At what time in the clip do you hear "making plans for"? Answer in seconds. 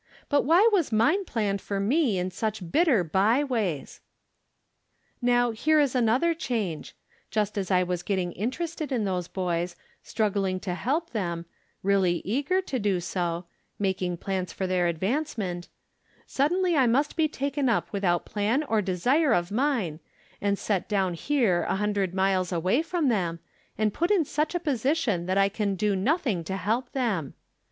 13.87-14.65